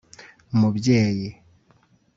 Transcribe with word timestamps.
Mubyeyi 0.57 1.29